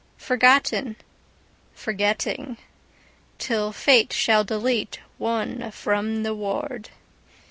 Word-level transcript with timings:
Forgotten, 0.17 0.95
Forgetting, 1.75 2.57
till 3.37 3.71
fate 3.71 4.11
shall 4.11 4.43
deleteOne 4.43 5.71
from 5.71 6.23
the 6.23 6.33
ward. 6.33 6.89